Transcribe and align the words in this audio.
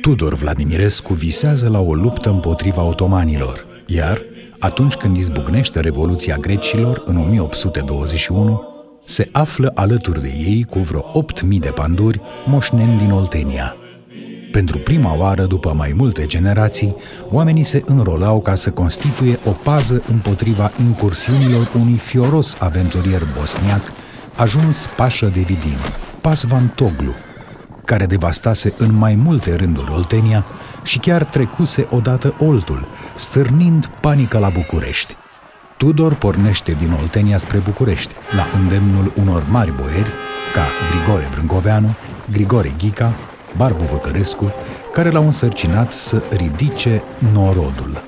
Tudor 0.00 0.34
Vladimirescu 0.34 1.12
visează 1.12 1.68
la 1.68 1.80
o 1.80 1.94
luptă 1.94 2.30
împotriva 2.30 2.82
otomanilor, 2.82 3.66
iar, 3.86 4.22
atunci 4.58 4.94
când 4.94 5.16
izbucnește 5.16 5.80
Revoluția 5.80 6.36
Grecilor 6.36 7.02
în 7.04 7.16
1821, 7.16 8.62
se 9.04 9.28
află 9.32 9.72
alături 9.74 10.22
de 10.22 10.28
ei 10.28 10.66
cu 10.70 10.78
vreo 10.78 11.24
8.000 11.52 11.58
de 11.58 11.70
panduri 11.70 12.20
moșneni 12.46 12.98
din 12.98 13.10
Oltenia. 13.10 13.76
Pentru 14.52 14.78
prima 14.78 15.16
oară, 15.18 15.44
după 15.44 15.72
mai 15.76 15.92
multe 15.96 16.26
generații, 16.26 16.96
oamenii 17.30 17.62
se 17.62 17.82
înrolau 17.86 18.40
ca 18.40 18.54
să 18.54 18.70
constituie 18.70 19.38
o 19.44 19.50
pază 19.50 20.02
împotriva 20.08 20.70
incursiunilor 20.80 21.70
unui 21.80 21.96
fioros 21.96 22.56
aventurier 22.58 23.22
bosniac, 23.38 23.92
ajuns 24.36 24.88
pașă 24.96 25.26
de 25.26 25.40
Vidin, 25.40 25.78
Pasvan 26.20 26.72
Toglu, 26.74 27.14
care 27.90 28.06
devastase 28.06 28.72
în 28.76 28.94
mai 28.94 29.14
multe 29.14 29.54
rânduri 29.54 29.90
Oltenia 29.90 30.44
și 30.82 30.98
chiar 30.98 31.24
trecuse 31.24 31.86
odată 31.90 32.34
Oltul, 32.38 32.88
stârnind 33.14 33.86
panică 33.86 34.38
la 34.38 34.48
București. 34.48 35.16
Tudor 35.76 36.14
pornește 36.14 36.76
din 36.78 36.96
Oltenia 37.00 37.38
spre 37.38 37.58
București, 37.58 38.14
la 38.36 38.58
îndemnul 38.58 39.12
unor 39.16 39.42
mari 39.48 39.72
boieri, 39.76 40.10
ca 40.54 40.66
Grigore 40.90 41.28
Brâncoveanu, 41.30 41.94
Grigore 42.30 42.74
Ghica, 42.78 43.12
Barbu 43.56 43.84
Văcărescu, 43.84 44.52
care 44.92 45.10
l-au 45.10 45.24
însărcinat 45.24 45.92
să 45.92 46.22
ridice 46.36 47.02
norodul. 47.32 48.02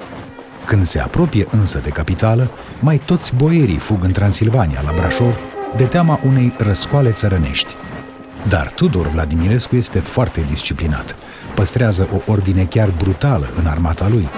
Când 0.66 0.84
se 0.84 1.01
apropie 1.01 1.46
însă 1.51 1.80
de 1.82 1.90
capitală, 1.90 2.51
mai 2.80 2.98
toți 2.98 3.34
boierii 3.34 3.78
fug 3.78 4.04
în 4.04 4.12
Transilvania, 4.12 4.80
la 4.84 4.92
Brașov, 4.96 5.38
de 5.76 5.84
teama 5.84 6.20
unei 6.24 6.54
răscoale 6.59 7.10
țărănești. 7.10 7.76
Dar 8.48 8.70
Tudor 8.70 9.09
Vladimirescu 9.09 9.77
este 9.77 9.98
foarte 9.98 10.45
disciplinat. 10.48 11.16
Păstrează 11.55 12.09
o 12.12 12.30
ordine 12.30 12.65
chiar 12.65 12.92
brutală 12.98 13.46
în 13.59 13.66
armata 13.66 14.09
lui, 14.09 14.28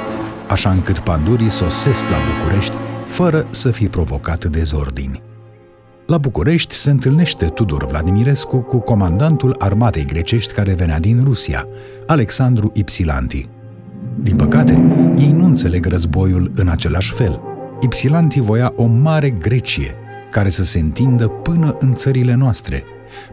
așa 0.48 0.70
încât 0.70 0.98
pandurii 0.98 1.50
sosesc 1.50 2.02
la 2.02 2.16
București 2.38 2.74
fără 3.06 3.46
să 3.50 3.70
fie 3.70 3.88
provocat 3.88 4.44
dezordini. 4.44 5.22
La 6.06 6.18
București 6.18 6.74
se 6.74 6.90
întâlnește 6.90 7.46
Tudor 7.46 7.86
Vladimirescu 7.86 8.56
cu 8.56 8.78
comandantul 8.78 9.54
armatei 9.58 10.04
grecești 10.04 10.52
care 10.52 10.72
venea 10.72 10.98
din 10.98 11.22
Rusia, 11.24 11.66
Alexandru 12.06 12.70
Ipsilanti. 12.74 13.48
Din 14.22 14.36
păcate, 14.36 14.72
ei 15.18 15.32
nu 15.32 15.44
înțeleg 15.44 15.86
războiul 15.86 16.50
în 16.54 16.68
același 16.68 17.12
fel. 17.12 17.40
Ipsilanti 17.80 18.40
voia 18.40 18.72
o 18.76 18.84
mare 18.84 19.30
Grecie, 19.30 19.94
care 20.34 20.48
să 20.48 20.64
se 20.64 20.78
întindă 20.78 21.28
până 21.28 21.76
în 21.78 21.94
țările 21.94 22.34
noastre, 22.34 22.84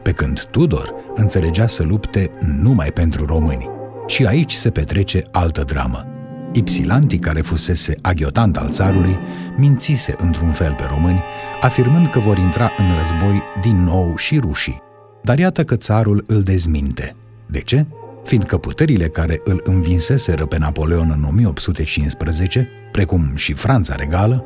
pe 0.02 0.12
când 0.12 0.42
Tudor 0.44 0.94
înțelegea 1.16 1.68
să 1.68 1.84
lupte 1.84 2.32
numai 2.62 2.92
pentru 2.92 3.26
români. 3.26 3.70
Și 4.08 4.26
aici 4.26 4.52
se 4.52 4.70
petrece 4.70 5.24
altă 5.32 5.64
dramă. 5.64 6.06
Ipsilanti, 6.54 7.18
care 7.18 7.42
fusese 7.42 7.96
aghiotant 8.02 8.58
al 8.58 8.70
țarului, 8.70 9.18
mințise 9.58 10.16
într-un 10.18 10.50
fel 10.50 10.74
pe 10.74 10.84
români, 10.90 11.24
afirmând 11.62 12.10
că 12.10 12.20
vor 12.20 12.38
intra 12.38 12.72
în 12.78 12.86
război 12.98 13.42
din 13.62 13.84
nou 13.84 14.16
și 14.16 14.38
rușii. 14.38 14.82
Dar 15.24 15.40
iată 15.40 15.64
că 15.64 15.76
țarul 15.76 16.24
îl 16.28 16.42
dezminte. 16.42 17.16
De 17.46 17.60
ce? 17.60 17.86
Fiindcă 18.24 18.58
puterile 18.58 19.08
care 19.08 19.42
îl 19.44 19.62
învinseseră 19.64 20.46
pe 20.46 20.58
Napoleon 20.58 21.14
în 21.18 21.24
1815, 21.24 22.70
precum 22.92 23.32
și 23.36 23.54
Franța 23.54 23.96
regală, 23.96 24.46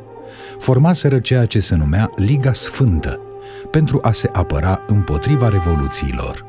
formaseră 0.58 1.18
ceea 1.18 1.46
ce 1.46 1.60
se 1.60 1.74
numea 1.74 2.10
Liga 2.16 2.52
Sfântă, 2.52 3.20
pentru 3.70 3.98
a 4.02 4.12
se 4.12 4.30
apăra 4.32 4.84
împotriva 4.86 5.48
revoluțiilor. 5.48 6.46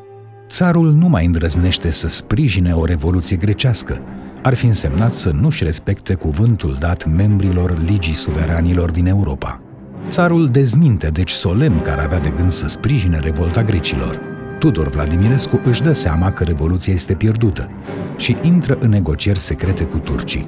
Țarul 0.47 0.91
nu 0.91 1.07
mai 1.07 1.25
îndrăznește 1.25 1.91
să 1.91 2.07
sprijine 2.07 2.73
o 2.73 2.85
revoluție 2.85 3.35
grecească, 3.35 4.01
ar 4.41 4.53
fi 4.53 4.65
însemnat 4.65 5.13
să 5.13 5.31
nu-și 5.41 5.63
respecte 5.63 6.13
cuvântul 6.13 6.75
dat 6.79 7.05
membrilor 7.05 7.79
Ligii 7.85 8.13
Suveranilor 8.13 8.91
din 8.91 9.05
Europa. 9.05 9.61
Țarul 10.09 10.47
dezminte 10.47 11.07
deci 11.07 11.31
solemn 11.31 11.81
care 11.81 12.01
avea 12.01 12.19
de 12.19 12.33
gând 12.35 12.51
să 12.51 12.67
sprijine 12.67 13.19
revolta 13.19 13.63
grecilor. 13.63 14.19
Tudor 14.59 14.89
Vladimirescu 14.89 15.61
își 15.63 15.81
dă 15.81 15.93
seama 15.93 16.31
că 16.31 16.43
revoluția 16.43 16.93
este 16.93 17.13
pierdută 17.13 17.69
și 18.17 18.37
intră 18.41 18.77
în 18.79 18.89
negocieri 18.89 19.39
secrete 19.39 19.83
cu 19.83 19.97
turcii. 19.97 20.47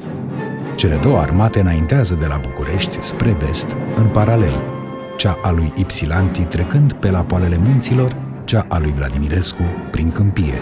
Cele 0.80 0.96
două 0.96 1.20
armate 1.20 1.60
înaintează 1.60 2.14
de 2.14 2.26
la 2.26 2.38
București 2.38 3.02
spre 3.02 3.32
vest, 3.32 3.68
în 3.96 4.10
paralel, 4.10 4.62
cea 5.18 5.40
a 5.42 5.52
lui 5.52 5.74
Ipsilanti 5.76 6.42
trecând 6.42 6.94
pe 6.94 7.10
la 7.10 7.24
poalele 7.24 7.58
munților, 7.58 8.16
cea 8.46 8.66
a 8.70 8.80
lui 8.80 8.92
Vladimirescu 8.92 9.64
prin 9.92 10.12
câmpie 10.12 10.62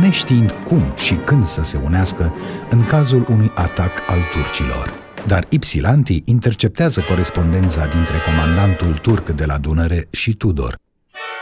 neștiind 0.00 0.50
cum 0.50 0.82
și 0.96 1.14
când 1.14 1.46
să 1.46 1.62
se 1.62 1.80
unească 1.84 2.34
în 2.70 2.84
cazul 2.84 3.26
unui 3.28 3.50
atac 3.54 3.90
al 4.08 4.18
turcilor. 4.32 4.92
Dar 5.26 5.46
Ipsilanti 5.48 6.22
interceptează 6.24 7.00
corespondența 7.00 7.86
dintre 7.86 8.14
comandantul 8.26 8.98
turc 9.02 9.28
de 9.28 9.44
la 9.44 9.58
Dunăre 9.58 10.06
și 10.10 10.34
Tudor. 10.34 10.78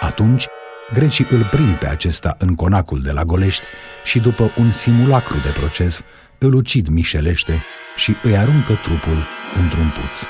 Atunci, 0.00 0.46
grecii 0.92 1.26
îl 1.30 1.42
prind 1.50 1.74
pe 1.74 1.86
acesta 1.86 2.36
în 2.38 2.54
conacul 2.54 3.00
de 3.00 3.12
la 3.12 3.24
Golești 3.24 3.64
și 4.04 4.18
după 4.18 4.50
un 4.58 4.72
simulacru 4.72 5.36
de 5.36 5.58
proces, 5.58 6.02
îl 6.42 6.54
ucid 6.54 6.88
mișelește 6.88 7.62
și 7.96 8.14
îi 8.22 8.36
aruncă 8.36 8.72
trupul 8.82 9.26
într-un 9.62 9.92
puț. 10.00 10.22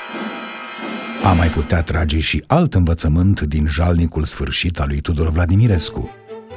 A 1.23 1.33
mai 1.33 1.47
putea 1.47 1.81
trage 1.81 2.19
și 2.19 2.43
alt 2.47 2.73
învățământ 2.73 3.41
din 3.41 3.67
jalnicul 3.67 4.23
sfârșit 4.23 4.79
al 4.79 4.85
lui 4.87 5.01
Tudor 5.01 5.29
Vladimirescu. 5.29 6.09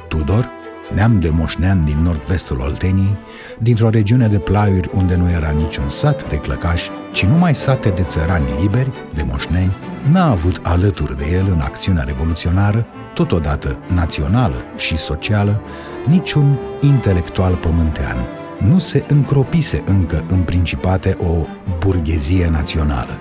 Tudor 0.07 0.49
neam 0.93 1.19
de 1.19 1.29
moșnean 1.29 1.85
din 1.85 2.01
nord-vestul 2.01 2.59
Olteniei, 2.59 3.17
dintr-o 3.59 3.89
regiune 3.89 4.27
de 4.27 4.37
plaiuri 4.37 4.89
unde 4.93 5.15
nu 5.15 5.29
era 5.29 5.49
niciun 5.49 5.89
sat 5.89 6.29
de 6.29 6.35
clăcași, 6.35 6.89
ci 7.11 7.25
numai 7.25 7.55
sate 7.55 7.89
de 7.89 8.01
țărani 8.01 8.61
liberi, 8.61 8.91
de 9.13 9.23
moșneni, 9.23 9.75
n-a 10.11 10.29
avut 10.29 10.59
alături 10.63 11.17
de 11.17 11.25
el 11.31 11.45
în 11.49 11.59
acțiunea 11.59 12.03
revoluționară, 12.03 12.85
totodată 13.13 13.79
națională 13.93 14.63
și 14.77 14.97
socială, 14.97 15.61
niciun 16.07 16.57
intelectual 16.81 17.55
pământean. 17.55 18.36
Nu 18.59 18.77
se 18.77 19.05
încropise 19.07 19.83
încă 19.85 20.23
în 20.27 20.39
principate 20.39 21.17
o 21.19 21.45
burghezie 21.79 22.49
națională. 22.49 23.17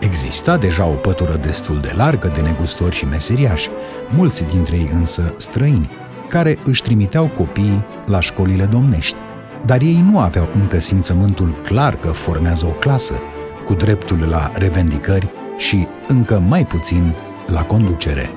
Exista 0.00 0.56
deja 0.56 0.86
o 0.86 0.94
pătură 0.94 1.36
destul 1.36 1.78
de 1.78 1.92
largă 1.96 2.30
de 2.34 2.40
negustori 2.40 2.94
și 2.94 3.04
meseriași, 3.04 3.68
mulți 4.14 4.44
dintre 4.44 4.76
ei 4.76 4.90
însă 4.92 5.34
străini, 5.36 5.90
care 6.28 6.58
își 6.64 6.82
trimiteau 6.82 7.26
copiii 7.26 7.84
la 8.06 8.20
școlile 8.20 8.64
domnești. 8.64 9.16
Dar 9.64 9.80
ei 9.80 10.04
nu 10.10 10.18
aveau 10.18 10.48
încă 10.52 10.78
simțământul 10.78 11.60
clar 11.62 11.96
că 11.96 12.08
formează 12.08 12.66
o 12.66 12.70
clasă, 12.72 13.14
cu 13.64 13.74
dreptul 13.74 14.18
la 14.28 14.50
revendicări 14.54 15.30
și 15.56 15.86
încă 16.08 16.42
mai 16.48 16.64
puțin 16.64 17.14
la 17.46 17.62
conducere. 17.62 18.30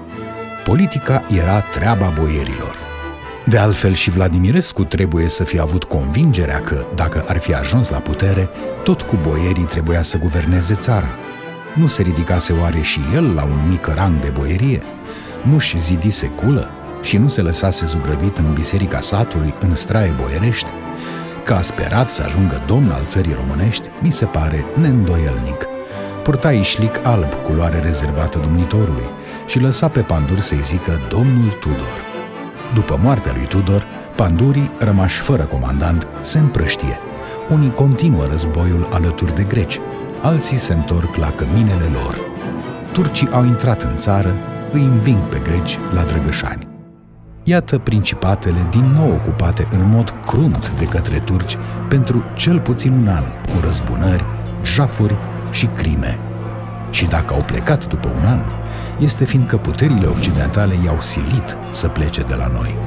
Politica 0.63 1.25
era 1.29 1.59
treaba 1.59 2.13
boierilor. 2.19 2.92
De 3.45 3.57
altfel 3.57 3.93
și 3.93 4.09
Vladimirescu 4.09 4.83
trebuie 4.83 5.29
să 5.29 5.43
fie 5.43 5.59
avut 5.59 5.83
convingerea 5.83 6.61
că, 6.61 6.85
dacă 6.95 7.25
ar 7.27 7.37
fi 7.37 7.53
ajuns 7.53 7.89
la 7.89 7.97
putere, 7.97 8.49
tot 8.83 9.01
cu 9.01 9.17
boierii 9.21 9.63
trebuia 9.63 10.01
să 10.01 10.17
guverneze 10.17 10.73
țara. 10.73 11.09
Nu 11.73 11.87
se 11.87 12.01
ridicase 12.01 12.53
oare 12.53 12.81
și 12.81 13.01
el 13.13 13.33
la 13.33 13.43
un 13.43 13.67
mic 13.69 13.85
rang 13.85 14.19
de 14.19 14.29
boierie? 14.29 14.81
Nu-și 15.41 15.77
zidise 15.77 16.27
culă? 16.27 16.69
și 17.03 17.17
nu 17.17 17.27
se 17.27 17.41
lăsase 17.41 17.85
zugrăvit 17.85 18.37
în 18.37 18.53
biserica 18.53 18.99
satului, 18.99 19.53
în 19.59 19.75
straie 19.75 20.15
boierești, 20.21 20.69
că 21.45 21.53
a 21.53 21.61
sperat 21.61 22.09
să 22.09 22.23
ajungă 22.25 22.63
domn 22.67 22.91
al 22.91 23.05
țării 23.05 23.33
românești, 23.33 23.87
mi 24.01 24.11
se 24.11 24.25
pare 24.25 24.65
neîndoielnic. 24.79 25.65
Purta 26.23 26.51
ișlic 26.51 26.99
alb, 27.05 27.33
culoare 27.33 27.79
rezervată 27.79 28.39
domnitorului, 28.39 29.09
și 29.47 29.59
lăsa 29.59 29.87
pe 29.87 29.99
Pandur 29.99 30.39
să-i 30.39 30.63
zică 30.63 30.99
domnul 31.09 31.49
Tudor. 31.59 32.12
După 32.73 32.99
moartea 33.01 33.31
lui 33.35 33.45
Tudor, 33.45 33.85
pandurii, 34.15 34.71
rămași 34.79 35.19
fără 35.19 35.43
comandant, 35.43 36.07
se 36.19 36.39
împrăștie. 36.39 36.97
Unii 37.49 37.71
continuă 37.71 38.25
războiul 38.25 38.87
alături 38.91 39.35
de 39.35 39.43
greci, 39.43 39.79
alții 40.21 40.57
se 40.57 40.73
întorc 40.73 41.15
la 41.15 41.31
căminele 41.31 41.89
lor. 41.91 42.19
Turcii 42.91 43.29
au 43.31 43.45
intrat 43.45 43.81
în 43.81 43.95
țară, 43.95 44.35
îi 44.71 44.81
înving 44.81 45.21
pe 45.21 45.39
greci 45.43 45.79
la 45.93 46.01
Drăgășani. 46.01 46.67
Iată 47.43 47.77
principatele 47.77 48.67
din 48.69 48.93
nou 48.97 49.11
ocupate 49.11 49.67
în 49.71 49.89
mod 49.89 50.09
crunt 50.25 50.71
de 50.79 50.85
către 50.85 51.19
turci 51.19 51.57
pentru 51.89 52.23
cel 52.35 52.59
puțin 52.59 52.91
un 52.91 53.07
an, 53.07 53.23
cu 53.23 53.65
răzbunări, 53.65 54.23
jafuri 54.63 55.15
și 55.51 55.65
crime. 55.65 56.19
Și 56.93 57.05
dacă 57.05 57.33
au 57.33 57.41
plecat 57.45 57.87
după 57.87 58.11
un 58.15 58.25
an, 58.25 58.39
este 58.99 59.25
fiindcă 59.25 59.57
puterile 59.57 60.05
occidentale 60.05 60.77
i-au 60.85 61.01
silit 61.01 61.57
să 61.71 61.87
plece 61.87 62.21
de 62.21 62.33
la 62.33 62.47
noi. 62.47 62.77